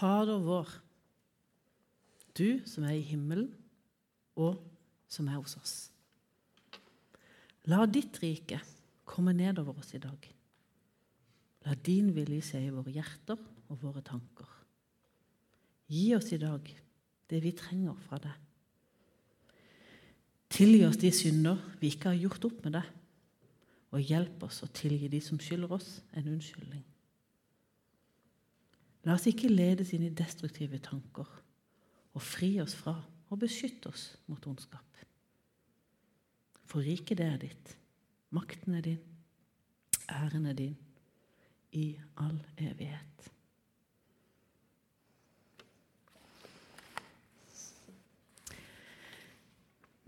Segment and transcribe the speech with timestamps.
[0.00, 0.68] Fader vår,
[2.38, 3.50] du som er i himmelen,
[4.40, 4.56] og
[5.12, 5.74] som er hos oss.
[7.68, 8.62] La ditt rike
[9.04, 10.24] komme nedover oss i dag.
[11.66, 14.48] La din vilje skje i våre hjerter og våre tanker.
[15.92, 16.70] Gi oss i dag
[17.28, 18.38] det vi trenger fra deg.
[20.50, 22.88] Tilgi oss de synder vi ikke har gjort opp med deg,
[23.92, 26.86] og hjelp oss å tilgi de som skylder oss en unnskyldning.
[29.06, 31.28] La oss ikke ledes inn i destruktive tanker,
[32.12, 32.98] og fri oss fra
[33.30, 34.86] og beskytte oss mot ondskap.
[36.70, 37.74] For riket det er ditt,
[38.34, 39.02] makten er din,
[40.10, 40.76] æren er din,
[41.72, 43.30] i all evighet.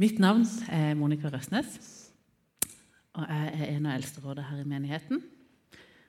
[0.02, 1.79] Mitt navn er Monica Røsnes,
[3.12, 5.23] og jeg er en av eldsterådene her i menigheten.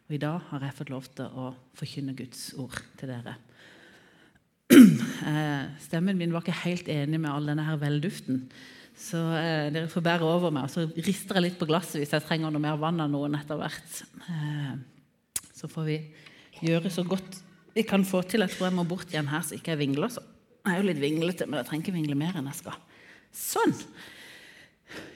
[0.08, 1.50] Og I dag har jeg fått lov til å
[1.80, 3.38] forkynne Guds ord til dere.
[5.24, 8.42] Eh, stemmen min var ikke helt enig med all denne her velduften,
[9.00, 10.66] så eh, dere får bære over meg.
[10.68, 13.38] Og så rister jeg litt på glasset hvis jeg trenger noe mer vann av noen
[13.38, 14.02] etter hvert.
[14.28, 15.98] Eh, så får vi
[16.68, 17.40] gjøre så godt
[17.78, 18.44] vi kan få til.
[18.44, 20.12] Jeg tror jeg må bort igjen her så ikke jeg vingler.
[20.12, 20.26] Så.
[20.64, 22.78] Jeg er jo litt vinglete, men jeg trenger ikke vingle mer enn jeg skal.
[23.34, 23.74] Sånn.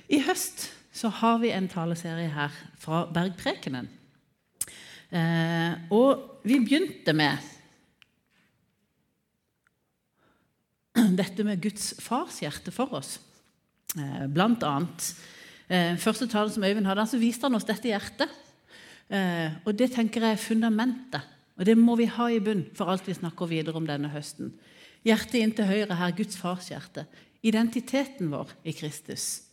[0.07, 3.91] I høst så har vi en taleserie her fra Bergprekenen.
[5.07, 7.39] Eh, og vi begynte med
[11.21, 13.17] dette med Guds farshjerte for oss.
[13.95, 15.13] Eh, blant annet.
[15.71, 18.43] Eh, første talen som Øyvind hadde, så viste han oss dette hjertet.
[19.07, 21.23] Og det tenker jeg er fundamentet.
[21.55, 24.49] Og det må vi ha i bunn for alt vi snakker videre om denne høsten.
[25.07, 27.05] Hjertet inn til høyre her, Guds farshjerte.
[27.39, 29.47] Identiteten vår i Kristus.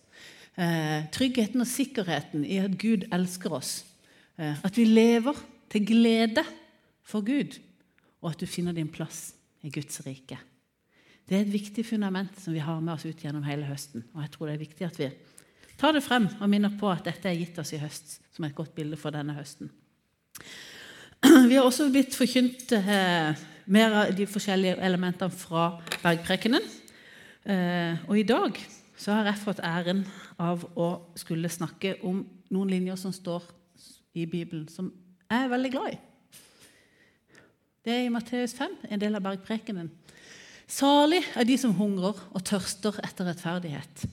[0.59, 3.77] Tryggheten og sikkerheten i at Gud elsker oss.
[4.39, 5.39] Eh, at vi lever
[5.71, 6.45] til glede
[7.05, 7.59] for Gud,
[8.23, 10.39] og at du finner din plass i Guds rike.
[11.29, 14.05] Det er et viktig fundament som vi har med oss ut gjennom hele høsten.
[14.13, 15.09] Og jeg tror det er viktig at vi
[15.81, 18.55] tar det frem og minner på at dette er gitt oss i høst som et
[18.57, 19.71] godt bilde for denne høsten.
[21.49, 23.43] Vi har også blitt forkynt eh,
[23.73, 25.71] mer av de forskjellige elementene fra
[26.03, 26.67] bergprekenen.
[27.49, 28.59] Eh, og i dag
[29.01, 30.03] så har jeg fått æren
[30.37, 32.21] av å skulle snakke om
[32.53, 33.47] noen linjer som står
[34.15, 34.93] i Bibelen, som
[35.29, 36.01] jeg er veldig glad i.
[37.85, 39.91] Det er i Matteus 5, en del av bergprekenen.
[40.71, 44.07] Salig er de som hungrer og tørster etter rettferdighet,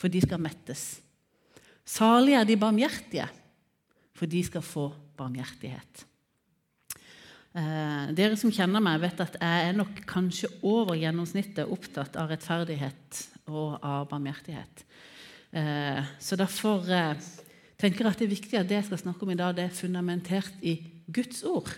[0.00, 0.86] for de skal mettes.
[1.84, 3.26] Salig er de barmhjertige,
[4.16, 4.86] for de skal få
[5.18, 6.06] barmhjertighet.
[7.52, 12.30] Eh, dere som kjenner meg, vet at jeg er nok kanskje over gjennomsnittet opptatt av
[12.32, 14.84] rettferdighet og av barmhjertighet.
[15.52, 17.12] Eh, så derfor eh,
[17.82, 19.74] tenker at det er viktig at det jeg skal snakke om i dag, det er
[19.74, 20.76] fundamentert i
[21.12, 21.70] Guds ord,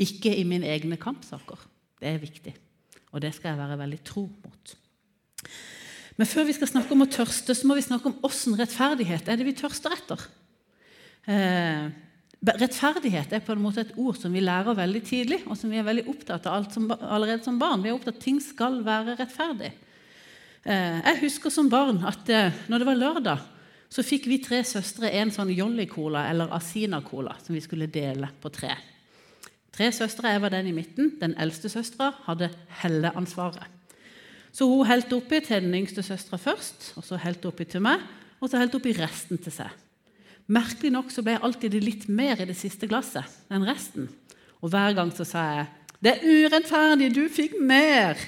[0.00, 1.66] ikke i mine egne kampsaker.
[1.98, 2.54] Det er viktig,
[3.10, 4.76] og det skal jeg være veldig tro mot.
[6.18, 9.28] Men før vi skal snakke om å tørste, så må vi snakke om åssen rettferdighet
[9.28, 10.24] er det vi tørster etter.
[11.30, 11.86] Eh,
[12.42, 15.80] rettferdighet er på en måte et ord som vi lærer veldig tidlig, og som vi
[15.80, 17.82] er veldig opptatt av som, allerede som barn.
[17.84, 19.72] Vi er opptatt av at ting skal være rettferdig.
[20.62, 23.48] Eh, jeg husker som barn at eh, når det var lørdag,
[23.92, 28.48] så fikk vi tre søstre en sånn Jolly-cola eller Asina-cola som vi skulle dele på
[28.54, 28.72] tre.
[29.72, 31.14] Tre søstre, jeg var den i midten.
[31.20, 32.50] Den eldste søstera hadde
[32.82, 33.68] helleansvaret.
[34.52, 38.00] Så hun helte oppi til den yngste søstera først, og så helte oppi til meg,
[38.40, 39.72] og så helte oppi resten til seg.
[40.52, 44.10] Merkelig nok så ble jeg alltid litt mer i det siste glasset enn resten.
[44.60, 45.66] Og hver gang så sa jeg
[46.02, 48.18] 'Det er urettferdig, du fikk mer'.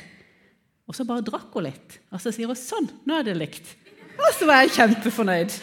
[0.87, 1.99] Og så bare drakk hun litt.
[2.13, 3.84] Og så sier hun 'Sånn, nå er det likt'.
[4.19, 5.59] Og så var jeg kjempefornøyd.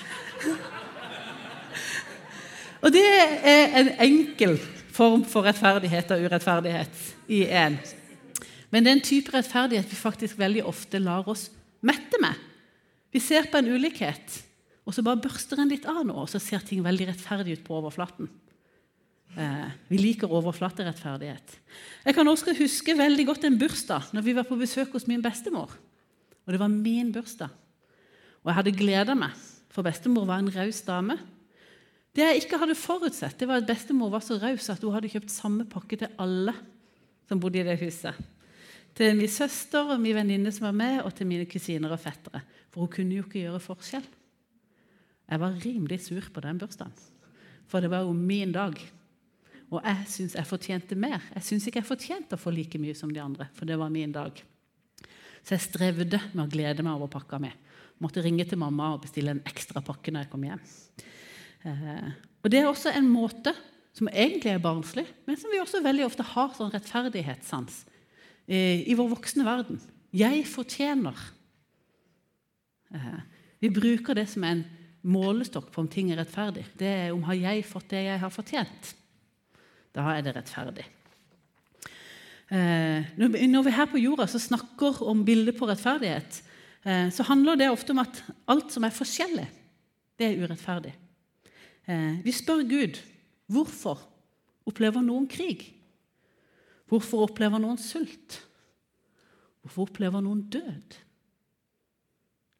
[2.81, 4.57] Og det er en enkel
[4.91, 7.77] form for rettferdighet og urettferdighet i én.
[8.71, 11.49] Men det er en type rettferdighet vi faktisk veldig ofte lar oss
[11.85, 12.37] mette med.
[13.11, 14.39] Vi ser på en ulikhet,
[14.87, 17.65] og så bare børster en litt av noe, og så ser ting veldig rettferdig ut
[17.67, 18.29] på overflaten.
[19.37, 21.57] Eh, vi liker overflaterettferdighet.
[22.05, 25.23] Jeg kan også huske veldig godt en bursdag når vi var på besøk hos min
[25.23, 25.71] bestemor.
[26.43, 27.51] Og det var min bursdag.
[28.41, 29.37] Og jeg hadde gleda meg,
[29.71, 31.17] for bestemor var en raus dame.
[32.11, 35.11] Det jeg ikke hadde forutsett, det var at bestemor var så raus at hun hadde
[35.13, 36.55] kjøpt samme pakke til alle
[37.29, 38.17] som bodde i det huset.
[38.97, 42.41] Til min søster og min venninne som var med, og til mine kusiner og fettere.
[42.73, 44.09] For hun kunne jo ikke gjøre forskjell.
[45.31, 46.91] Jeg var rimelig sur på den bursdagen,
[47.71, 48.75] for det var jo min dag.
[49.71, 51.23] Og jeg syns jeg fortjente mer.
[51.37, 53.93] Jeg syns ikke jeg fortjente å få like mye som de andre, for det var
[53.93, 54.35] min dag.
[55.39, 57.53] Så jeg strevde med å glede meg over pakka mi
[58.01, 60.63] måtte ringe til mamma og bestille en ekstra pakke når jeg kom hjem.
[61.65, 62.09] Eh,
[62.41, 63.53] og Det er også en måte
[63.93, 67.85] som egentlig er barnslig, men som vi også veldig ofte har sånn rettferdighetssans.
[68.47, 69.79] eh, i vår voksne verden.
[70.11, 71.15] Jeg fortjener.
[72.93, 73.19] Eh,
[73.61, 74.65] vi bruker det som en
[75.03, 76.65] målestokk på om ting er rettferdig.
[76.75, 78.95] Det er om har jeg fått det jeg har fortjent.
[79.93, 80.85] Da er det rettferdig.
[82.51, 86.41] Når vi her på jorda snakker om bildet på rettferdighet,
[86.81, 89.45] så handler det ofte om at alt som er forskjellig,
[90.17, 90.93] det er urettferdig.
[91.89, 92.99] Eh, vi spør Gud
[93.51, 94.01] hvorfor
[94.69, 95.65] opplever noen krig?
[96.91, 98.41] Hvorfor opplever noen sult?
[99.61, 100.97] Hvorfor opplever noen død?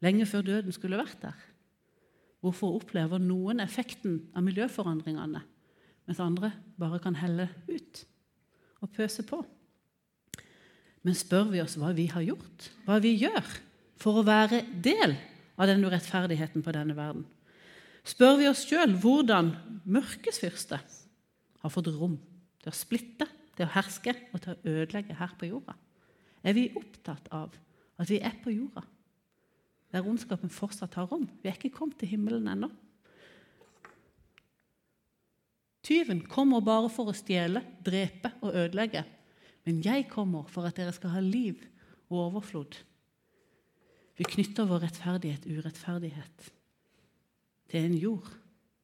[0.02, 1.38] Lenge før døden skulle vært der.
[2.42, 5.44] Hvorfor opplever noen effekten av miljøforandringene,
[6.10, 8.06] mens andre bare kan helle ut
[8.82, 9.44] og pøse på?
[11.06, 13.46] Men spør vi oss hva vi har gjort, hva vi gjør
[14.02, 15.16] for å være del
[15.62, 17.26] av den urettferdigheten på denne verden?
[18.08, 19.54] Spør vi oss sjøl hvordan
[19.86, 20.80] mørkets fyrste
[21.62, 22.18] har fått rom
[22.62, 25.76] til å splitte, til å herske og til å ødelegge her på jorda?
[26.42, 27.54] Er vi opptatt av
[28.02, 28.82] at vi er på jorda,
[29.94, 31.28] der ondskapen fortsatt har rom?
[31.44, 32.72] Vi er ikke kommet til himmelen ennå.
[35.86, 39.04] Tyven kommer bare for å stjele, drepe og ødelegge.
[39.66, 41.60] Men jeg kommer for at dere skal ha liv
[42.10, 42.78] og overflod.
[44.20, 46.52] Vi knytter vår rettferdighet urettferdighet
[47.72, 48.28] til en jord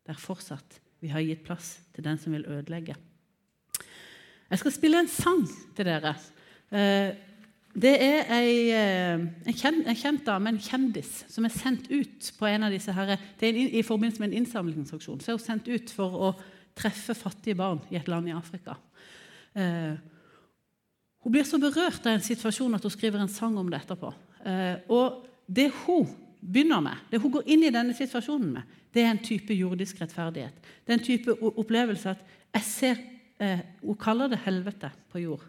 [0.08, 2.96] der fortsatt vi har gitt plass til den som vil ødelegge.
[4.48, 5.44] Jeg skal spille en sang
[5.76, 6.16] til dere.
[6.72, 7.12] Eh,
[7.78, 12.66] det er eh, en, kjent, en dame, en kjendis, som er sendt ut på en
[12.66, 15.20] av disse her, er i forbindelse med en innsamlingsaksjon.
[15.22, 16.32] Så er hun sendt ut for å
[16.78, 18.78] treffe fattige barn i et land i Afrika.
[19.54, 19.94] Eh,
[21.22, 24.14] hun blir så berørt av en situasjon at hun skriver en sang om det etterpå.
[24.48, 26.08] Eh, og det hun
[26.42, 30.00] begynner med, det hun går inn i denne situasjonen med, det er en type jordisk
[30.02, 30.58] rettferdighet.
[30.86, 32.24] Det er en type opplevelse at
[32.56, 33.02] jeg ser
[33.44, 35.44] eh, Hun kaller det helvete på jord.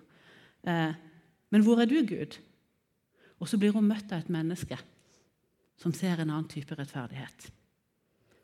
[0.66, 0.92] Eh,
[1.50, 2.36] men hvor er du, Gud?
[3.38, 4.76] Og så blir hun møtt av et menneske
[5.78, 7.52] som ser en annen type rettferdighet.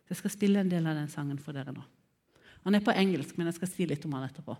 [0.08, 1.82] Jeg skal spille en del av den sangen for dere nå.
[2.64, 4.54] Han er på engelsk, men jeg skal si litt om han etterpå.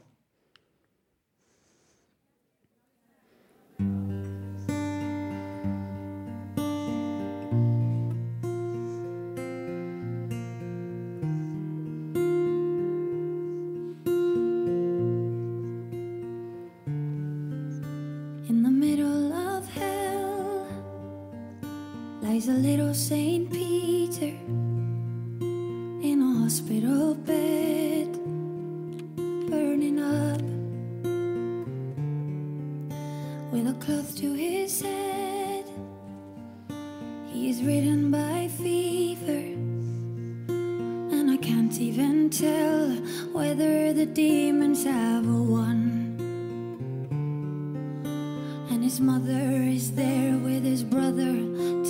[49.74, 51.34] Is there with his brother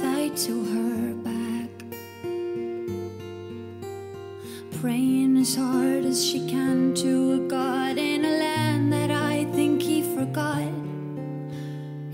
[0.01, 1.71] tied to her back,
[4.81, 9.83] praying as hard as she can to a God in a land that I think
[9.83, 10.73] he forgot.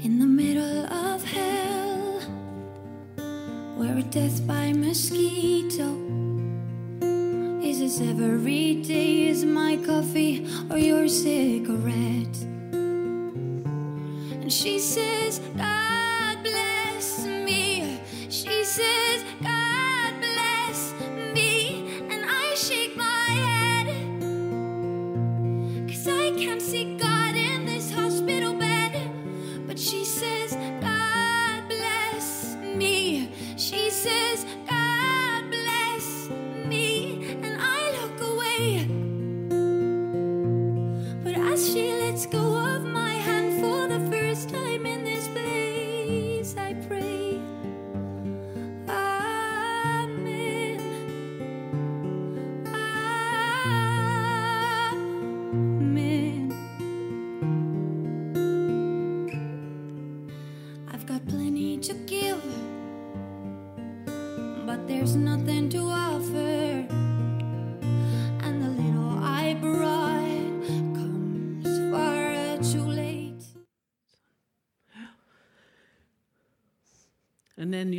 [0.02, 2.18] In the middle of hell,
[3.76, 5.88] where death by mosquito
[7.62, 12.38] is as every day is my coffee or your cigarette.
[14.42, 15.19] And she says,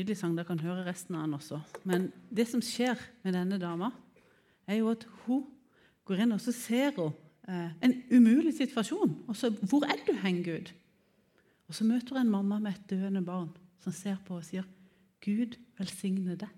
[0.01, 0.33] nydelig sang.
[0.35, 1.61] Dere kan høre resten av den også.
[1.85, 3.91] Men det som skjer med denne dama,
[4.65, 5.45] er jo at hun
[6.09, 7.11] går inn og så ser hun
[7.47, 9.13] eh, en umulig situasjon.
[9.27, 10.73] Og så 'Hvor er du hen, Gud?'
[11.67, 14.63] Og så møter hun en mamma med et døende barn som ser på og sier,
[15.21, 16.49] 'Gud velsigne deg'.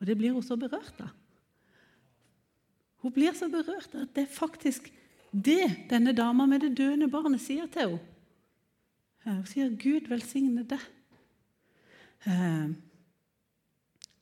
[0.00, 1.08] Og det blir hun så berørt av.
[2.96, 4.92] Hun blir så berørt at det er faktisk
[5.32, 8.00] det denne dama med det døende barnet sier til henne.
[9.24, 11.01] Hun sier 'Gud velsigne deg'.
[12.26, 12.68] Eh,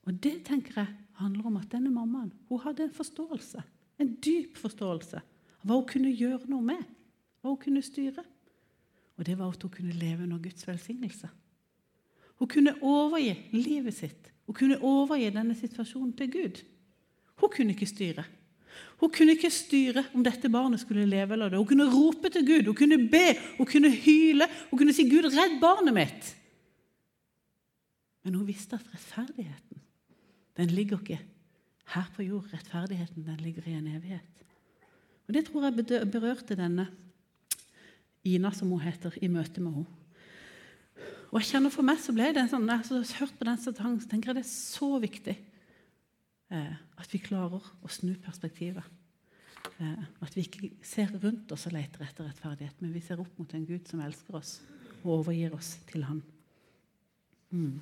[0.07, 3.61] og det tenker jeg handler om at denne mammaen hun hadde en forståelse,
[4.01, 6.81] en dyp forståelse av hva hun kunne gjøre noe med,
[7.41, 8.23] hva hun kunne styre.
[9.19, 11.29] Og det var at hun kunne leve under Guds velsignelse.
[12.41, 14.31] Hun kunne overgi livet sitt.
[14.49, 16.61] Hun kunne overgi denne situasjonen til Gud.
[17.37, 18.25] Hun kunne ikke styre.
[18.97, 21.61] Hun kunne ikke styre om dette barnet skulle leve eller dø.
[21.61, 23.27] Hun kunne rope til Gud, hun kunne be,
[23.59, 24.47] hun kunne hyle.
[24.71, 26.35] Hun kunne si 'Gud, redd barnet mitt'.
[28.23, 29.81] Men hun visste at rettferdigheten
[30.57, 31.21] den ligger ikke
[31.93, 32.49] her på jord.
[32.53, 34.43] Rettferdigheten den ligger i en evighet.
[35.27, 36.89] Og Det tror jeg berørte denne
[38.23, 40.01] Ina, som hun heter, i møte med henne.
[41.31, 44.01] Og jeg kjenner For meg så ble det sånn, jeg har hørt på den sangen,
[44.03, 45.35] så tenker jeg det er så viktig
[46.51, 48.83] eh, at vi klarer å snu perspektivet.
[49.79, 53.39] Eh, at vi ikke ser rundt oss og leter etter rettferdighet, men vi ser opp
[53.39, 54.57] mot en Gud som elsker oss
[55.01, 56.21] og overgir oss til Han.
[57.51, 57.79] Mm.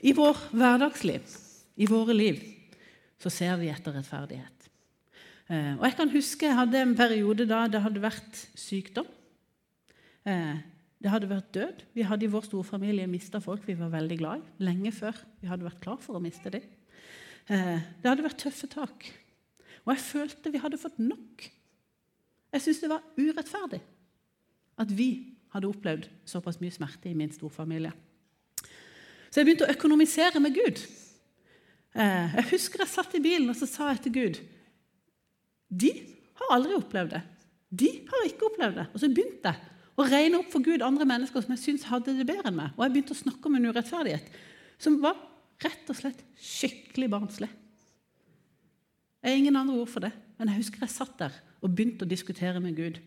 [0.00, 1.26] I vår hverdagsliv,
[1.78, 2.40] i våre liv,
[3.18, 4.68] så ser vi etter rettferdighet.
[5.48, 9.08] Eh, og Jeg kan huske jeg hadde en periode da det hadde vært sykdom.
[10.28, 10.58] Eh,
[10.98, 11.84] det hadde vært død.
[11.94, 15.50] Vi hadde i vår storfamilie mista folk vi var veldig glad i, lenge før vi
[15.50, 16.66] hadde vært klar for å miste dem.
[17.48, 19.08] Eh, det hadde vært tøffe tak.
[19.86, 21.46] Og jeg følte vi hadde fått nok.
[22.52, 23.80] Jeg syntes det var urettferdig
[24.78, 25.10] at vi
[25.54, 27.92] hadde opplevd såpass mye smerte i min storfamilie.
[29.28, 30.82] Så jeg begynte å økonomisere med Gud.
[31.98, 34.36] Eh, jeg husker jeg satt i bilen og så sa jeg til Gud
[35.68, 35.88] De
[36.38, 37.22] har aldri opplevd det.
[37.68, 38.86] De har ikke opplevd det.
[38.94, 42.14] Og så begynte jeg å regne opp for Gud andre mennesker som jeg syntes hadde
[42.16, 42.76] det bedre enn meg.
[42.76, 44.30] Og jeg begynte å snakke om en urettferdighet
[44.78, 45.18] som var
[45.64, 47.50] rett og slett skikkelig barnslig.
[49.18, 52.06] Jeg har ingen andre ord for det, men jeg husker jeg satt der og begynte
[52.06, 53.00] å diskutere med Gud.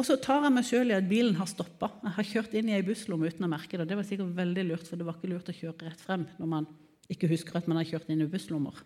[0.00, 1.90] Og så tar jeg meg sjøl i at bilen har stoppa.
[2.00, 3.84] Jeg har kjørt inn i ei busslomme uten å merke det.
[3.90, 6.48] Det var sikkert veldig lurt, for det var ikke lurt å kjøre rett frem når
[6.48, 6.68] man
[7.12, 8.78] ikke husker at man har kjørt inn i busslommer.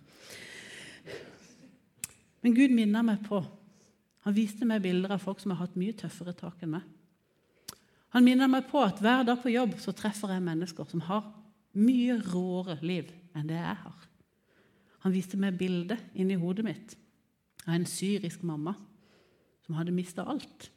[2.43, 3.45] Men Gud minner meg på
[4.25, 6.85] Han viste meg bilder av folk som har hatt mye tøffere tak enn meg.
[8.17, 11.27] Han minner meg på at hver dag på jobb så treffer jeg mennesker som har
[11.77, 14.07] mye råere liv enn det jeg har.
[15.05, 16.97] Han viste meg bilde inni hodet mitt
[17.67, 18.73] av en syrisk mamma
[19.67, 20.71] som hadde mista alt.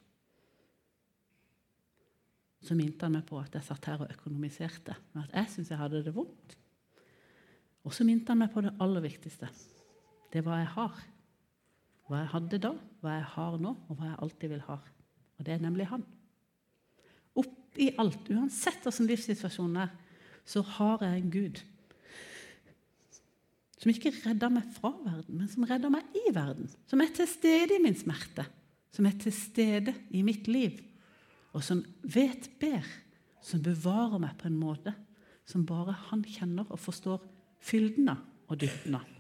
[2.64, 5.74] Så minte han meg på at jeg satt her og økonomiserte, men at jeg syntes
[5.74, 6.58] jeg hadde det vondt.
[7.88, 9.50] Og så minte han meg på det aller viktigste.
[10.32, 11.00] Det er hva jeg har.
[12.08, 12.74] Hva jeg hadde da,
[13.04, 14.78] hva jeg har nå, og hva jeg alltid vil ha.
[15.38, 16.04] Og det er nemlig han.
[17.38, 19.96] Oppi alt, uansett hvordan livssituasjonen er,
[20.48, 21.66] så har jeg en Gud
[23.78, 26.70] som ikke redder meg fra verden, men som redder meg i verden.
[26.90, 28.48] Som er til stede i min smerte,
[28.92, 30.80] som er til stede i mitt liv,
[31.56, 32.84] og som vet bedre,
[33.42, 34.94] som bevarer meg på en måte
[35.48, 37.22] som bare han kjenner og forstår
[37.64, 39.14] fylden av og dybden av.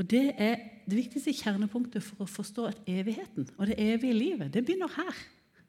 [0.00, 0.56] Og Det er
[0.88, 5.18] det viktigste kjernepunktet for å forstå at evigheten og det evige livet det begynner her.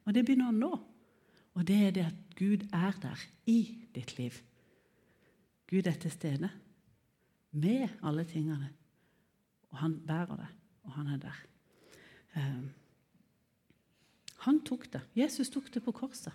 [0.06, 0.72] Og det begynner nå.
[1.54, 3.60] Og det er det at Gud er der i
[3.94, 4.40] ditt liv.
[5.70, 6.50] Gud er til stede
[7.52, 8.72] med alle tingene.
[9.70, 10.50] Og han bærer det,
[10.84, 11.44] og han er der.
[12.38, 12.72] Um,
[14.44, 15.02] han tok det.
[15.16, 16.34] Jesus tok det på korset.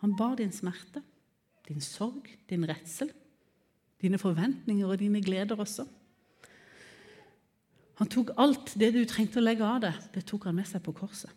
[0.00, 1.02] Han bar din smerte,
[1.68, 3.10] din sorg, din redsel,
[4.00, 5.84] dine forventninger og dine gleder også.
[8.00, 10.80] Han tok alt det du trengte å legge av deg, det tok han med seg
[10.86, 11.32] på korset.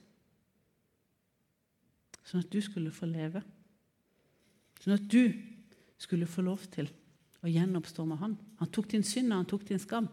[2.24, 3.42] Sånn at du skulle få leve.
[4.80, 5.28] Sånn at du
[6.00, 6.88] skulle få lov til
[7.44, 8.38] å gjenoppstå med han.
[8.62, 10.08] Han tok din synd og han tok din skam,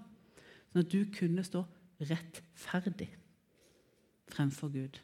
[0.72, 1.62] sånn at du kunne stå
[2.02, 3.12] rettferdig
[4.34, 4.98] fremfor Gud.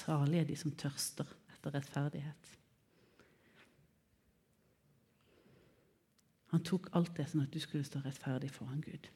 [0.00, 2.56] Salige de som tørster etter rettferdighet.
[6.50, 9.06] Han tok alt det sånn at du skulle stå rettferdig foran Gud.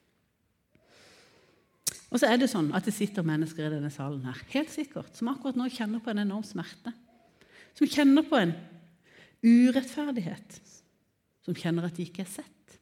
[2.14, 5.17] Og så er det sånn at det sitter mennesker i denne salen her, helt sikkert,
[5.19, 6.93] som akkurat nå kjenner på en enorm smerte.
[7.75, 8.55] Som kjenner på en
[9.43, 10.61] urettferdighet.
[11.43, 12.76] Som kjenner at de ikke er sett.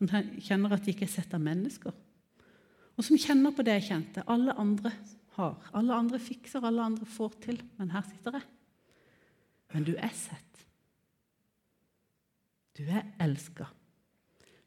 [0.00, 1.94] Som kjenner at de ikke er sett av mennesker.
[3.00, 4.26] Og som kjenner på det jeg kjente.
[4.28, 4.92] Alle andre
[5.38, 5.56] har.
[5.76, 7.60] Alle andre fikser, alle andre får til.
[7.78, 8.48] Men her sitter jeg.
[9.72, 10.64] Men du er sett.
[12.76, 13.70] Du er elska.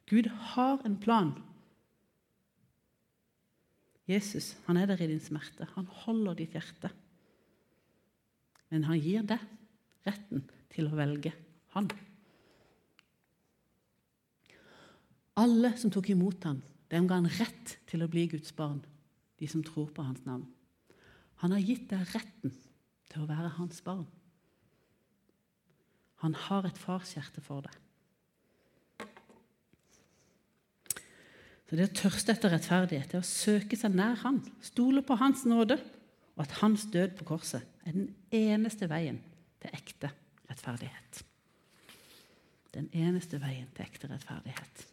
[0.10, 1.36] Gud har en plan.
[4.10, 5.70] Jesus han er der i din smerte.
[5.76, 6.90] Han holder ditt hjerte.
[8.74, 9.46] Men han gir deg
[10.08, 10.42] retten
[10.74, 11.36] til å velge
[11.78, 11.92] han.
[15.40, 16.60] alle som tok imot ham,
[16.94, 18.84] dem ga han rett til å bli Guds barn,
[19.42, 20.46] de som tror på hans navn.
[21.42, 22.54] Han har gitt deg retten
[23.10, 24.06] til å være hans barn.
[26.24, 27.80] Han har et farshjerte for deg.
[31.68, 35.42] Så Det å tørste etter rettferdighet, det å søke seg nær Han, stole på Hans
[35.50, 35.80] nåde,
[36.38, 39.18] og at Hans død på korset er den eneste veien
[39.58, 40.12] til ekte
[40.52, 41.24] rettferdighet.
[42.78, 44.86] Den eneste veien til ekte rettferdighet.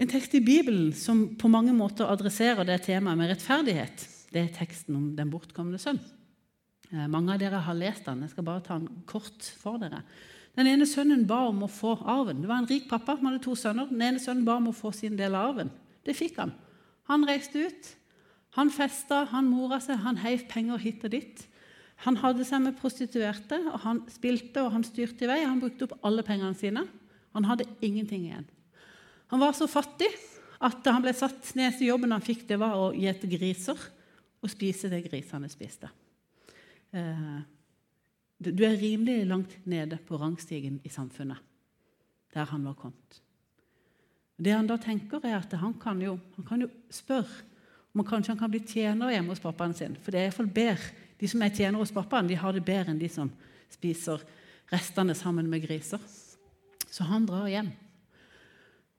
[0.00, 4.54] En tekst i Bibelen som på mange måter adresserer det temaet med rettferdighet, det er
[4.56, 6.00] teksten om den bortkomne sønn.
[6.90, 8.24] Eh, mange av dere har lest den.
[8.24, 10.02] Jeg skal bare ta den kort for dere.
[10.58, 12.42] Den ene sønnen ba om å få arven.
[12.42, 13.90] Det var en rik pappa, han hadde to sønner.
[13.90, 15.70] Den ene sønnen ba om å få sin del av arven.
[16.06, 16.54] Det fikk han.
[17.10, 17.90] Han reiste ut.
[18.54, 21.46] Han festa, han mora seg, han heiv penger hit og dit.
[22.06, 25.40] Han hadde seg med prostituerte, og han spilte og han styrte i vei.
[25.46, 26.84] Han brukte opp alle pengene sine.
[27.34, 28.46] Han hadde ingenting igjen.
[29.34, 30.06] Han var så fattig
[30.62, 33.80] at han ble satt ned til jobben han fikk, det var å gjete griser
[34.38, 35.90] og spise det grisene spiste.
[36.94, 37.40] Eh,
[38.38, 41.42] du er rimelig langt nede på rangstigen i samfunnet,
[42.30, 43.18] der han var kommet.
[44.38, 47.42] Det han da tenker, er at han kan jo, han kan jo spørre
[47.90, 49.98] om han kanskje han kan bli tjener hjemme hos pappaen sin.
[49.98, 50.94] For det er iallfall bedre.
[51.18, 53.34] De som er tjenere hos pappaen, de har det bedre enn de som
[53.74, 54.22] spiser
[54.70, 56.02] restene sammen med griser.
[56.86, 57.74] Så han drar hjem.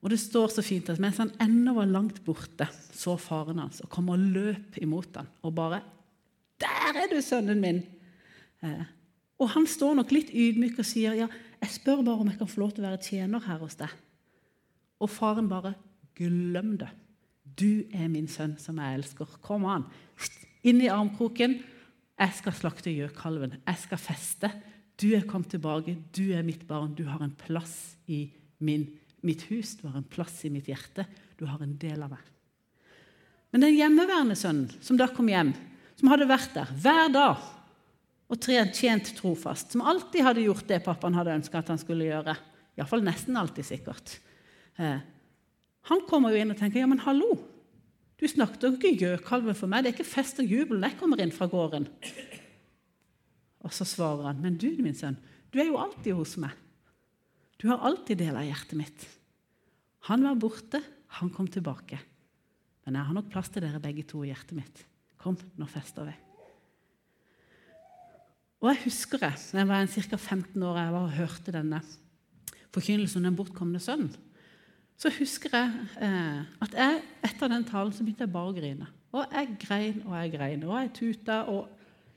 [0.05, 3.81] Og det står så fint at mens han ennå var langt borte, så faren hans
[3.81, 5.81] og kom og løp imot ham og bare
[6.61, 7.83] 'Der er du, sønnen min!'
[8.63, 8.85] Eh,
[9.39, 11.27] og han står nok litt ydmyk og sier, 'Ja,
[11.61, 13.97] jeg spør bare om jeg kan få lov til å være tjener her hos deg.'
[14.99, 15.73] Og faren bare
[16.15, 16.89] 'Glem det.
[17.59, 19.25] Du er min sønn som jeg elsker.
[19.41, 19.85] Kom an.
[20.63, 21.63] Inn i armkroken.
[22.19, 23.57] Jeg skal slakte gjøkalven.
[23.65, 24.51] Jeg skal feste.
[25.01, 25.97] Du er kommet tilbake.
[26.15, 26.95] Du er mitt barn.
[26.95, 28.87] Du har en plass i min,
[29.27, 29.75] mitt hus.
[29.79, 31.07] Du har en plass i mitt hjerte.
[31.39, 32.31] Du har en del av meg.
[33.53, 35.53] Men den hjemmeværende sønnen som da kom hjem,
[35.95, 37.43] som hadde vært der hver dag
[38.25, 42.35] og tjent trofast, som alltid hadde gjort det pappaen hadde ønska at han skulle gjøre.
[42.75, 44.17] Iallfall nesten alltid, sikkert.
[44.81, 44.97] Eh,
[45.85, 47.37] han kommer jo inn og tenker ja, men hallo,
[48.19, 49.83] du snakket jo ikke gjøkalven for meg.
[49.83, 51.87] Det er ikke fest og jubel når jeg kommer inn fra gården.
[53.65, 55.17] Og så svarer han, men du, min sønn,
[55.51, 56.53] du er jo alltid hos meg.
[57.59, 59.05] Du har alltid del av hjertet mitt.
[60.09, 60.81] Han var borte,
[61.19, 61.97] han kom tilbake.
[62.85, 64.83] Men jeg har nok plass til dere begge to i hjertet mitt.
[65.21, 66.13] Kom, nå fester vi.
[68.61, 70.17] Og jeg husker jeg, da jeg var ca.
[70.17, 71.81] 15 år jeg var og hørte denne
[72.75, 74.13] forkynnelsen om den bortkomne sønnen,
[74.95, 75.71] så husker jeg
[76.07, 78.87] eh, at jeg, etter den talen så begynte jeg bare å grine.
[79.15, 81.67] Og jeg grein og jeg grein, og jeg tuta og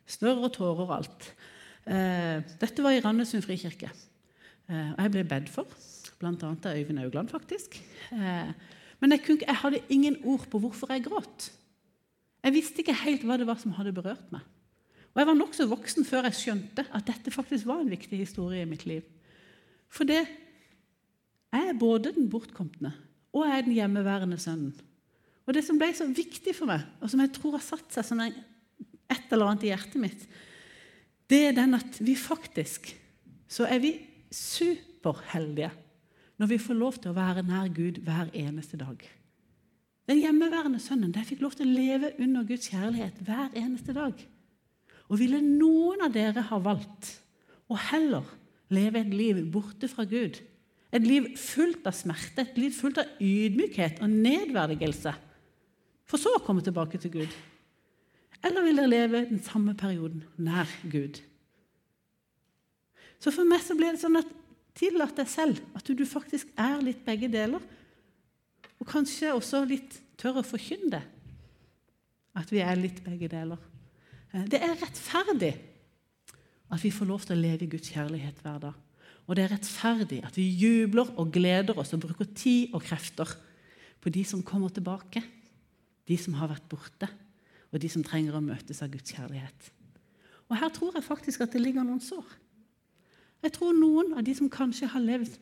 [0.08, 1.28] snørr og tårer og alt.
[1.88, 3.90] Eh, dette var i Randesund frikirke.
[4.68, 5.66] Eh, og jeg ble bedt for,
[6.18, 6.32] bl.a.
[6.32, 7.78] av Øyvind Augland, faktisk.
[8.12, 8.52] Eh,
[8.98, 11.50] men jeg, kunne, jeg hadde ingen ord på hvorfor jeg gråt.
[12.44, 14.42] Jeg visste ikke helt hva det var som hadde berørt meg.
[15.14, 18.62] Og Jeg var nokså voksen før jeg skjønte at dette faktisk var en viktig historie
[18.62, 19.02] i mitt liv.
[19.90, 20.20] For det
[21.54, 22.92] er både den bortkomne
[23.38, 24.74] og jeg er den hjemmeværende sønnen.
[25.48, 28.04] Og Det som ble så viktig for meg, og som jeg tror har satt seg
[28.04, 30.24] som et eller annet i hjertet mitt,
[31.28, 32.90] det er den at vi faktisk
[33.48, 33.94] så er vi
[34.32, 35.70] superheldige
[36.38, 39.02] når vi får lov til å være nær Gud hver eneste dag.
[40.08, 44.14] Den hjemmeværende sønnen de fikk lov til å leve under Guds kjærlighet hver eneste dag.
[45.08, 47.10] Og ville noen av dere ha valgt
[47.68, 48.24] å heller
[48.72, 50.38] leve et liv borte fra Gud,
[50.88, 55.12] et liv fullt av smerte, et liv fullt av ydmykhet og nedverdigelse,
[56.08, 57.38] for så å komme tilbake til Gud?
[58.44, 61.20] Eller vil dere leve den samme perioden nær Gud?
[63.18, 64.30] Så for meg så ble det sånn at
[64.78, 67.62] tillat deg selv at du faktisk er litt begge deler.
[68.78, 71.00] Og kanskje også litt tør å forkynne.
[72.38, 73.58] At vi er litt begge deler.
[74.32, 75.54] Eh, det er rettferdig
[76.68, 78.76] at vi får lov til å leve i Guds kjærlighet hver dag.
[79.28, 83.28] Og det er rettferdig at vi jubler og gleder oss og bruker tid og krefter
[84.00, 85.22] på de som kommer tilbake,
[86.08, 87.08] de som har vært borte,
[87.68, 89.72] og de som trenger å møtes av Guds kjærlighet.
[90.48, 92.24] Og Her tror jeg faktisk at det ligger noen sår.
[93.44, 95.36] Jeg tror noen av de som kanskje har levd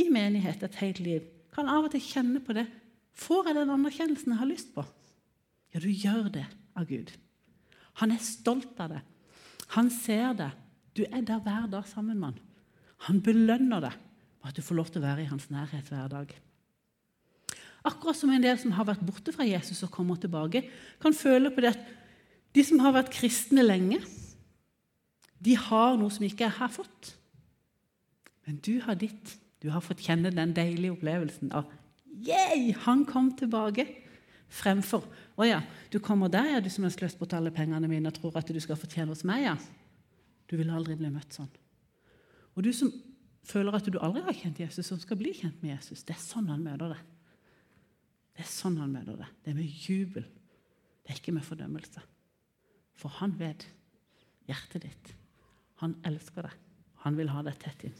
[0.00, 2.66] i menighet et helt liv, kan av og til kjenne på det.
[3.14, 4.82] Får jeg den anerkjennelsen jeg har lyst på?
[5.74, 7.12] Ja, du gjør det av Gud.
[8.02, 9.02] Han er stolt av det.
[9.76, 10.50] Han ser det.
[10.94, 12.40] Du er der hver dag sammen med han.
[13.06, 13.94] Han belønner deg
[14.40, 16.34] for at du får lov til å være i hans nærhet hver dag.
[17.84, 20.64] Akkurat som en del som har vært borte fra Jesus og kommer tilbake,
[21.02, 21.82] kan føle på det at
[22.54, 23.98] de som har vært kristne lenge,
[25.44, 27.12] de har noe som ikke jeg har fått.
[28.46, 29.36] Men du har ditt.
[29.62, 31.70] Du har fått kjenne den deilige opplevelsen av
[32.14, 32.76] Yeah!
[32.84, 33.86] han kom tilbake.
[34.54, 38.06] Fremfor å ja, du kommer der, ja, du som har sløst bort alle pengene mine
[38.10, 39.48] og tror at du skal fortjene hos meg.
[39.48, 39.56] ja.
[40.46, 41.50] Du vil aldri bli møtt sånn.
[42.54, 42.92] Og du som
[43.48, 46.22] føler at du aldri har kjent Jesus, som skal bli kjent med Jesus, det er
[46.22, 47.02] sånn han møter deg.
[48.34, 49.32] Det er sånn han møter deg.
[49.42, 50.26] Det er med jubel.
[51.02, 52.04] Det er ikke med fordømmelse.
[53.00, 53.66] For han vet
[54.48, 55.12] hjertet ditt.
[55.82, 56.60] Han elsker deg.
[57.04, 57.96] Han vil ha deg tett inn.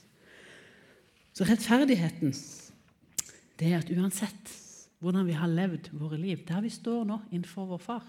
[1.35, 2.31] Så rettferdigheten,
[3.59, 4.53] det er at uansett
[5.03, 8.05] hvordan vi har levd våre liv, der vi står nå innenfor vår far,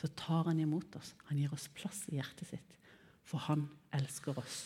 [0.00, 1.12] så tar han imot oss.
[1.30, 2.74] Han gir oss plass i hjertet sitt,
[3.24, 4.64] for han elsker oss.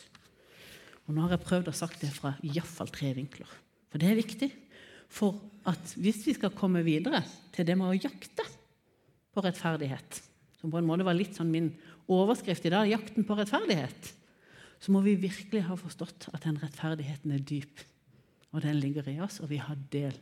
[1.07, 3.52] Og Nå har jeg prøvd å sagt det fra iallfall tre vinkler.
[3.88, 4.48] For det er viktig.
[5.09, 5.37] For
[5.68, 7.22] at hvis vi skal komme videre
[7.54, 8.44] til det med å jakte
[9.33, 10.22] på rettferdighet,
[10.59, 11.70] som på en måte var litt sånn min
[12.12, 14.12] overskrift i dag, jakten på rettferdighet,
[14.79, 17.83] så må vi virkelig ha forstått at den rettferdigheten er dyp.
[18.55, 20.14] Og den ligger i oss, og vi har del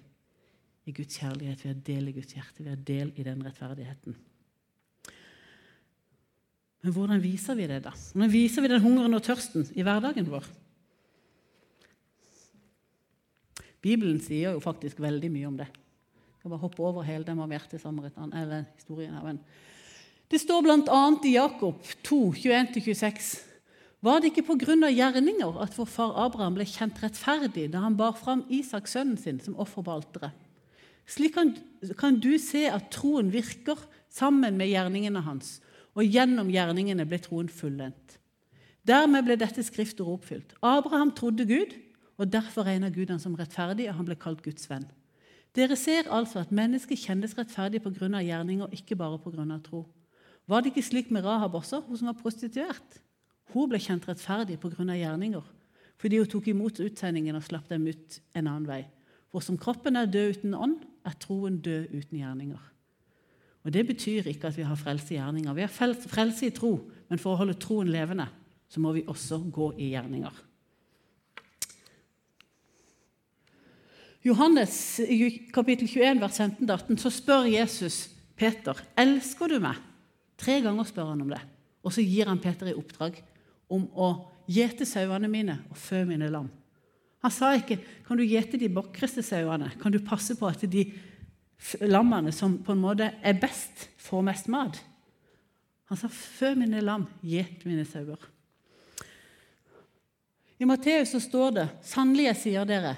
[0.87, 4.16] i Guds kjærlighet, vi har del i Guds hjerte, vi har del i den rettferdigheten.
[6.87, 7.92] Men hvordan viser vi det, da?
[8.12, 10.47] Hvordan viser vi den hungeren og tørsten i hverdagen vår?
[13.83, 15.66] Bibelen sier jo faktisk veldig mye om det.
[15.66, 19.27] Jeg kan bare hoppe over hele den barmhjertige samaritan, eller historien her.
[19.27, 19.40] Men
[20.31, 21.03] det står bl.a.
[21.27, 23.35] i Jakob 2, 21-26.
[24.04, 24.90] Var det ikke pga.
[24.92, 29.40] gjerninger at vår far Abraham ble kjent rettferdig da han bar fram Isak, sønnen sin,
[29.40, 30.32] som offer på alteret?
[31.06, 31.54] Slik kan,
[31.98, 33.78] kan du se at troen virker
[34.11, 35.61] sammen med gjerningene hans,
[35.94, 38.18] og gjennom gjerningene ble troen fullendt.
[38.87, 40.54] Dermed ble dette skriftet oppfylt.
[40.62, 41.72] Abraham trodde Gud,
[42.18, 44.87] og derfor regna Gud han som rettferdig, og han ble kalt Guds venn.
[45.56, 48.20] Dere ser altså at mennesket kjennes rettferdig pga.
[48.20, 49.59] gjerninger, ikke bare pga.
[49.64, 49.87] tro.
[50.46, 53.00] Var det ikke slik med Rahab også, hun som var prostituert?
[53.54, 54.85] Hun ble kjent rettferdig pga.
[54.96, 55.44] gjerninger,
[55.96, 58.85] fordi hun tok imot utsendingen og slapp dem ut en annen vei.
[59.30, 62.72] For som kroppen er død uten ånd, er troen død uten gjerninger.
[63.64, 65.54] Og Det betyr ikke at vi har frelse i gjerninger.
[65.54, 65.68] Vi har
[66.09, 68.28] frelse i tro, men for å holde troen levende
[68.68, 70.42] så må vi også gå i gjerninger.
[74.26, 75.00] Johannes
[75.54, 77.98] kapittel 21, vers 15-18, så spør Jesus
[78.37, 79.78] Peter elsker du meg.
[80.38, 81.42] Tre ganger spør han om det.
[81.87, 83.20] Og så gir han Peter i oppdrag
[83.72, 84.11] om å
[84.50, 86.48] gjete sauene mine og fø mine lam.
[87.24, 90.85] Han sa ikke kan du gjete de bakreste sauene, kan du passe på at de
[91.88, 94.79] lammene som på en måte er best, får mest mat.
[95.90, 98.20] Han sa fø mine lam, gjet mine sauer.
[100.57, 102.94] I Matteus så står det sannelig jeg sier dere,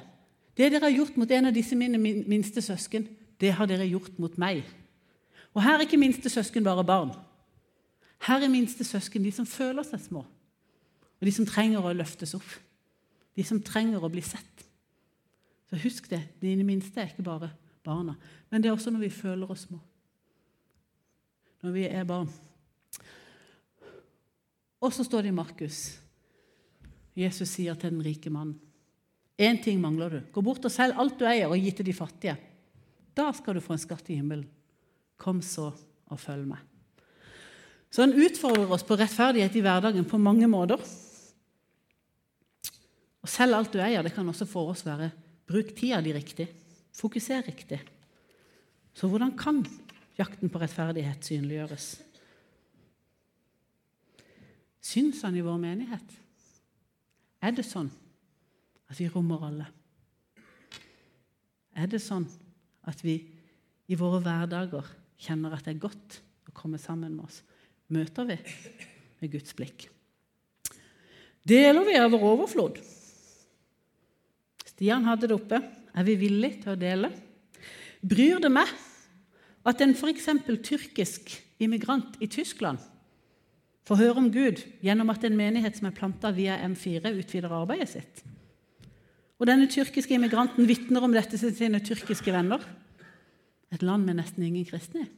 [0.58, 3.06] det dere har gjort mot en av disse mine minste søsken,
[3.38, 4.64] det har dere gjort mot meg.
[5.54, 7.12] Og her er ikke minste søsken bare barn.
[8.26, 10.24] Her er minste søsken de som føler seg små,
[11.18, 12.48] og de som trenger å løftes opp.
[13.38, 14.64] De som trenger å bli sett.
[15.68, 17.50] Så husk det, dine minste er ikke bare
[17.84, 18.14] barna,
[18.48, 19.78] men det er også når vi føler oss små.
[21.64, 22.30] Når vi er barn.
[24.78, 25.78] Og så står det i Markus.
[27.18, 28.60] Jesus sier til den rike mannen
[29.38, 30.18] Én ting mangler du.
[30.34, 32.32] Gå bort og selg alt du eier, og gi til de fattige.
[33.14, 34.48] Da skal du få en skatt i himmelen.
[35.14, 35.68] Kom så
[36.10, 36.64] og følg meg.
[37.86, 40.82] Så han utfordrer oss på rettferdighet i hverdagen på mange måter.
[43.22, 44.04] Og selv alt du eier.
[44.04, 45.10] Det kan også for oss være
[45.48, 46.48] bruk tida di riktig.
[46.94, 47.80] Fokuser riktig.
[48.94, 49.62] Så hvordan kan
[50.18, 51.88] jakten på rettferdighet synliggjøres?
[54.82, 56.14] Syns han i vår menighet?
[57.42, 57.90] Er det sånn?
[58.88, 59.66] At vi rommer alle.
[61.78, 62.24] Er det sånn
[62.88, 63.20] at vi
[63.88, 64.86] i våre hverdager
[65.20, 67.42] kjenner at det er godt å komme sammen med oss?
[67.94, 68.38] Møter vi
[69.20, 69.86] med Guds blikk?
[71.48, 72.80] Deler vi av vår overflod?
[74.78, 75.58] Stian hadde det oppe.
[75.90, 77.08] Er vi villige til å dele?
[77.98, 78.70] Bryr det meg
[79.66, 80.28] at en f.eks.
[80.62, 82.78] tyrkisk immigrant i Tyskland
[83.88, 87.88] får høre om Gud gjennom at en menighet som er planta via M4, utvider arbeidet
[87.90, 88.22] sitt?
[89.42, 92.62] Og denne tyrkiske immigranten vitner om dette til sine tyrkiske venner.
[93.74, 95.08] Et land med nesten ingen kristne.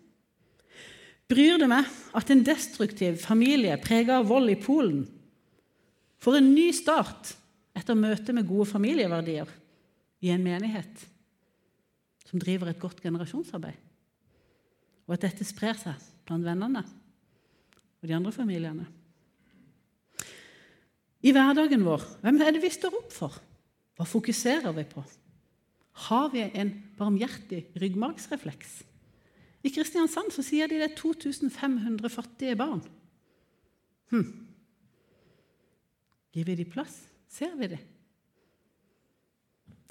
[1.29, 1.85] Bryr det meg
[2.17, 5.05] at en destruktiv familie prega av vold i Polen
[6.25, 7.35] får en ny start
[7.81, 9.51] etter møtet med gode familieverdier
[10.21, 11.07] i en menighet
[12.29, 13.79] som driver et godt generasjonsarbeid?
[15.09, 16.85] Og at dette sprer seg blant vennene
[18.01, 18.87] og de andre familiene?
[21.21, 23.35] I hverdagen vår, hvem er det vi står opp for?
[23.99, 25.03] Hva fokuserer vi på?
[26.07, 28.79] Har vi en barmhjertig ryggmargsrefleks?
[29.61, 32.81] I Kristiansand så sier de det er 2500 fattige barn.
[34.15, 34.25] Hm.
[36.33, 37.10] Gir vi dem plass?
[37.31, 37.81] Ser vi det?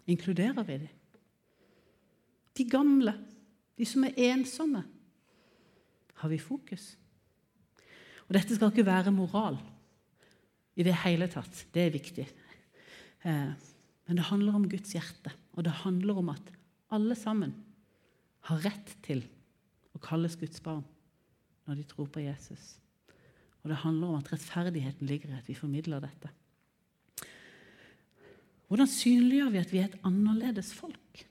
[0.10, 0.90] Inkluderer vi det?
[2.58, 3.14] De gamle,
[3.78, 4.84] de som er ensomme.
[6.20, 6.92] Har vi fokus?
[8.28, 9.58] Og Dette skal ikke være moral
[10.76, 11.66] i det hele tatt.
[11.74, 12.26] Det er viktig.
[13.24, 13.52] Eh,
[14.10, 16.52] men det handler om Guds hjerte, og det handler om at
[16.92, 17.54] alle sammen
[18.50, 19.24] har rett til
[19.94, 20.84] å kalles Guds barn
[21.70, 22.80] når de tror på Jesus.
[23.62, 26.32] Og det handler om at rettferdigheten ligger i at vi formidler dette.
[28.70, 31.26] Hvordan synliggjør vi at vi er et annerledes folk?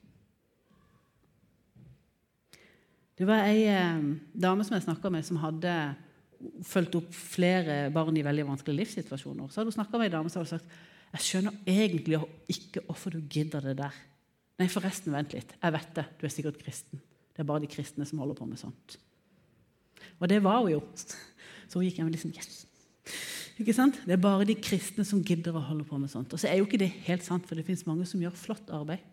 [3.19, 5.73] Det var ei eh, dame som jeg snakka med, som hadde
[6.63, 9.49] fulgt opp flere barn i veldig vanskelige livssituasjoner.
[9.51, 10.77] Så hadde hun snakka med ei dame som hadde sagt
[11.09, 12.19] jeg skjønner egentlig
[12.51, 13.95] ikke hvorfor du gidder det der.
[14.59, 15.55] Nei, forresten, vent litt.
[15.57, 16.05] Jeg vet det.
[16.19, 17.01] Du er sikkert kristen.
[17.33, 18.99] Det er bare de kristne som holder på med sånt.
[20.19, 20.81] Og det var hun jo.
[20.99, 22.65] Så hun gikk hjem og liksom Yes!
[23.59, 23.97] Ikke sant?
[24.07, 26.31] Det er bare de kristne som gidder å holde på med sånt.
[26.31, 28.71] Og så er jo ikke det helt sant, for det fins mange som gjør flott
[28.75, 29.03] arbeid,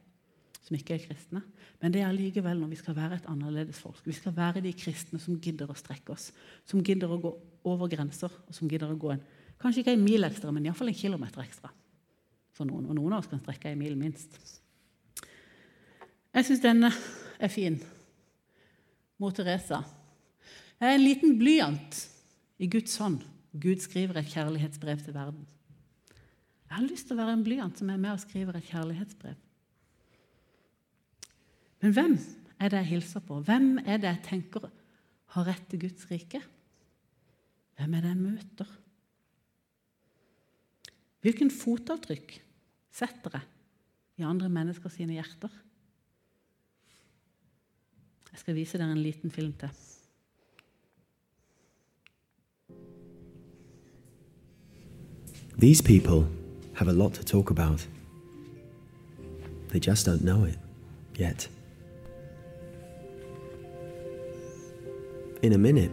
[0.63, 1.43] som ikke er kristne.
[1.83, 3.99] Men det er likevel når vi skal være et annerledes folk.
[4.07, 6.31] Vi skal være de kristne som gidder å strekke oss.
[6.69, 7.35] Som gidder å gå
[7.67, 9.27] over grenser, og som gidder å gå en
[9.61, 11.73] kanskje ikke en mil ekstra, men iallfall en kilometer ekstra.
[12.57, 14.37] For noen, og noen av oss kan strekke en mil minst.
[16.37, 16.91] Jeg syns denne
[17.41, 17.79] er fin.
[19.21, 19.81] Mot Teresa.
[20.77, 22.03] Det er en liten blyant
[22.61, 23.25] i Guds hånd.
[23.63, 25.47] Gud skriver et kjærlighetsbrev til verden.
[26.67, 29.37] Jeg har lyst til å være en blyant som er med og skriver et kjærlighetsbrev.
[31.85, 32.17] Men hvem
[32.59, 33.39] er det jeg hilser på?
[33.47, 34.67] Hvem er det jeg tenker
[35.37, 36.41] har rett til Guds rike?
[37.77, 38.73] Hvem er det jeg møter?
[41.25, 42.37] Hvilken fotavtrykk
[42.95, 45.53] setter jeg i andre mennesker sine hjerter?
[48.33, 49.73] Jeg skal vise dere en liten film til.
[55.59, 56.29] These people
[56.75, 57.87] have a lot to talk about.
[59.71, 60.59] They just don't know it
[61.15, 61.49] yet.
[65.41, 65.91] In a minute,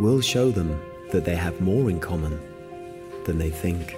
[0.00, 0.80] we'll show them
[1.12, 2.40] that they have more in common
[3.26, 3.94] than they think.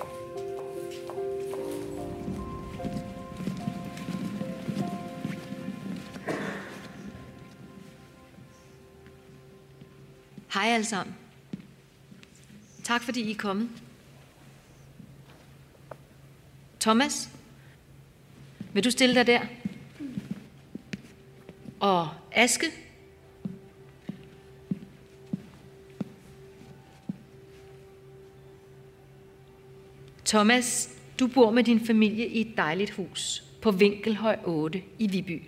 [10.49, 11.15] Hej alle sammen.
[12.85, 13.88] Tak fordi I er kommet.
[16.89, 17.31] Thomas,
[18.73, 19.41] vil du stille dig der?
[21.81, 22.67] Og Aske?
[30.25, 35.43] Thomas, du bor med din familie i et dejligt hus på Vinkelhøj 8 i Viby.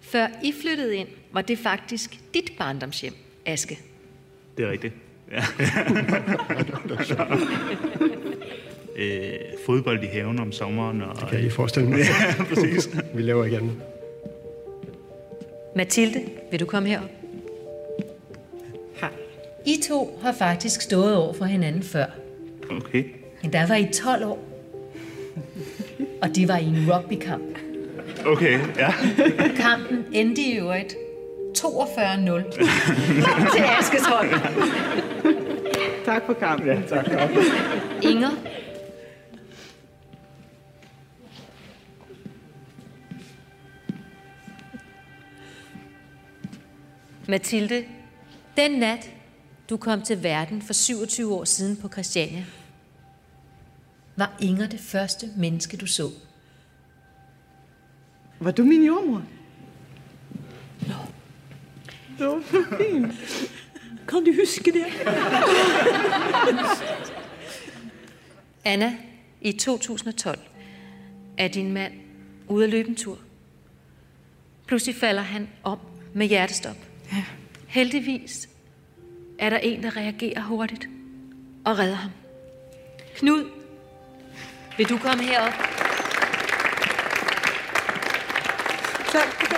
[0.00, 3.14] Før I flyttede ind, var det faktisk dit barndomshjem,
[3.46, 3.78] Aske.
[4.56, 4.94] Det er rigtigt.
[5.30, 5.44] Ja.
[8.98, 9.30] øh,
[9.66, 11.02] fodbold i haven om sommeren.
[11.02, 11.98] Og, Kan jeg lige forestille mig?
[12.38, 12.90] Ja, præcis.
[13.14, 13.82] Vi laver igen.
[15.76, 17.10] Mathilde, vil du komme herop?
[19.00, 19.10] Hej.
[19.66, 22.06] I to har faktisk stået over for hinanden før.
[22.70, 23.04] Okay.
[23.42, 24.44] Men der var I 12 år.
[26.22, 27.58] Og det var i en rugbykamp.
[28.26, 28.92] Okay, ja.
[29.56, 30.96] Kampen endte i øvrigt
[31.58, 31.60] 42-0
[33.56, 34.28] til Askeshold.
[36.04, 36.68] Tak for kampen.
[36.68, 37.06] Ja, tak.
[38.02, 38.30] Inger,
[47.28, 47.84] Mathilde,
[48.56, 49.10] den nat,
[49.70, 52.44] du kom til verden for 27 år siden på Christiania,
[54.16, 56.10] var Inger det første menneske, du så.
[58.40, 59.22] Var du min jordmor?
[60.86, 60.94] Nå.
[62.18, 63.14] Var for fint.
[64.08, 64.86] Kan du huske det?
[68.64, 68.96] Anna,
[69.40, 70.38] i 2012
[71.38, 71.92] er din mand
[72.48, 73.18] ude at løbe en tur.
[74.66, 75.78] Pludselig falder han om
[76.14, 76.87] med hjertestop.
[77.12, 77.24] Ja.
[77.66, 78.48] Heldigvis
[79.38, 80.88] er der en, der reagerer hurtigt
[81.64, 82.10] og redder ham.
[83.16, 83.44] Knud,
[84.76, 85.52] vil du komme herop?
[89.12, 89.48] Tak.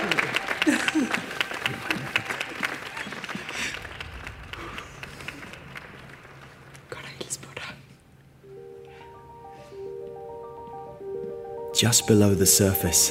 [11.83, 13.11] Just below the surface,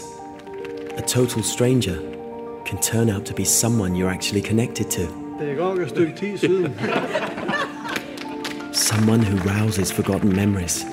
[0.95, 2.18] a total stranger
[2.69, 5.01] can turn out to be someone you're actually connected to.
[5.39, 6.73] Det er godt et stykke tid siden.
[8.73, 10.85] Someone who rouses forgotten memories.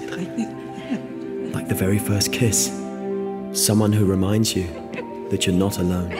[1.54, 2.70] Like the very first kiss.
[3.52, 4.64] Someone who reminds you
[5.30, 6.12] that you're not alone.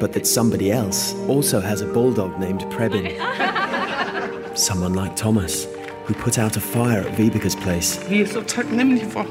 [0.00, 3.06] But that somebody else also has a bulldog named Prebin.
[4.54, 5.66] Someone like Thomas,
[6.06, 8.00] who put out a fire at Vibeka's place.
[8.08, 9.26] Vi er så taknemmelige for,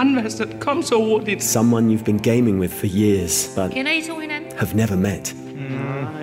[0.00, 1.42] at brandvasket kom så hurtigt.
[1.42, 4.52] Someone you've been gaming with for years but hinanden?
[4.58, 5.36] have never met.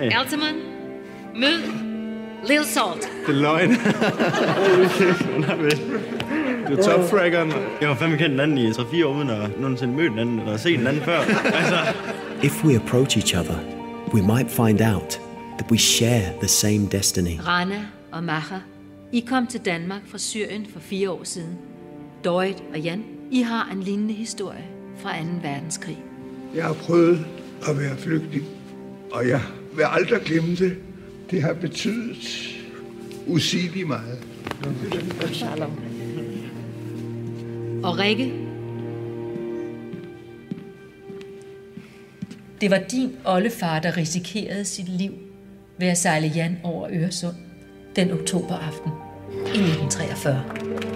[0.00, 0.56] Altamont,
[1.36, 1.62] mød
[2.48, 3.08] Lil Salt.
[3.26, 3.70] Det er løgn.
[6.68, 7.52] Du er topfraggeren.
[7.80, 10.40] Jeg har fandme kendt den anden i 3-4 år, uden at nogensinde mødt den anden,
[10.40, 11.18] eller set den anden før.
[11.58, 11.76] Altså,
[12.42, 13.58] If we approach each other,
[14.14, 15.20] we might find out
[15.58, 17.40] that we share the same destiny.
[17.46, 18.56] Rana og Maha,
[19.12, 21.58] I kom til Danmark fra Syrien for fire år siden.
[22.24, 24.64] Dorit og Jan, I har en lignende historie
[24.98, 25.24] fra 2.
[25.42, 25.98] verdenskrig.
[26.54, 27.26] Jeg har prøvet
[27.68, 28.44] å være flyktning,
[29.12, 29.40] og jeg
[29.76, 30.76] vil aldri glemme det.
[31.30, 32.54] Det har betydet
[33.26, 34.16] usigelig mye.
[37.82, 38.32] Og Rikke,
[42.60, 45.12] det var din oldefar, der risikerte sitt liv
[45.78, 47.36] ved å sejle Jan over Øresund
[47.96, 48.92] den oktoberaften
[49.54, 50.87] i 1943.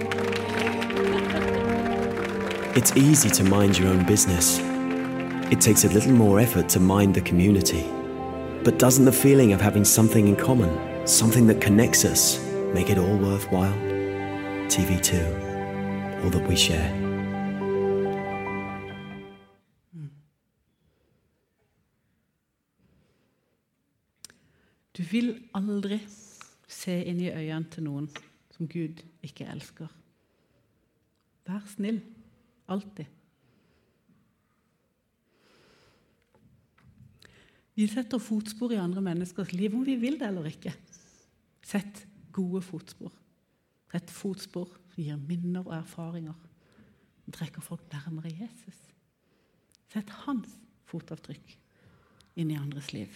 [2.75, 4.57] It's easy to mind your own business.
[5.51, 7.85] It takes a little more effort to mind the community.
[8.63, 10.71] But doesn't the feeling of having something in common,
[11.05, 13.77] something that connects us, make it all worthwhile?
[14.69, 16.89] TV2, all that we share.
[24.97, 26.01] Du vil aldri
[26.67, 28.09] se inn i øynene til noen
[28.57, 29.87] som Gud ikke elsker.
[31.45, 32.01] Vær snill.
[32.73, 33.09] Alltid.
[37.73, 40.73] Vi setter fotspor i andre menneskers liv, om vi vil det eller ikke.
[41.65, 43.13] Sett gode fotspor.
[43.93, 46.37] Sett fotspor som gir minner og erfaringer.
[47.33, 48.77] Trekker folk nærmere Jesus.
[49.89, 50.57] Sett hans
[50.89, 51.55] fotavtrykk
[52.41, 53.13] inn i andres liv.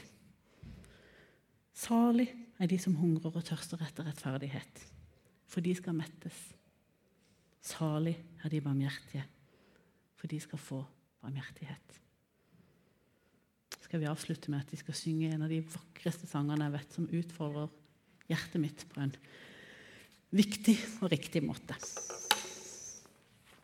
[1.77, 4.81] Salig er de som hungrer og tørster etter rettferdighet,
[5.45, 6.37] for de skal mettes.
[7.61, 9.25] Salig er de barmhjertige,
[10.17, 10.81] for de skal få
[11.23, 11.99] barmhjertighet.
[13.87, 16.95] Skal vi avslutte med at vi skal synge en av de vakreste sangene jeg vet,
[16.97, 17.69] som utfordrer
[18.27, 19.13] hjertet mitt på en
[20.35, 21.77] viktig og riktig måte.